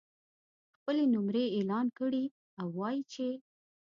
[0.75, 2.23] خپلې نمرې اعلان کړي
[2.61, 3.27] او ووایي چې